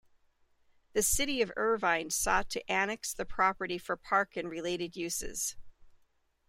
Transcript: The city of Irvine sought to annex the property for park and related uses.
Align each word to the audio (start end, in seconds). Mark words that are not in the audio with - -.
The 0.93 1.03
city 1.03 1.43
of 1.43 1.51
Irvine 1.55 2.09
sought 2.09 2.49
to 2.49 2.67
annex 2.67 3.13
the 3.13 3.23
property 3.23 3.77
for 3.77 3.95
park 3.95 4.35
and 4.35 4.49
related 4.49 4.95
uses. 4.95 5.55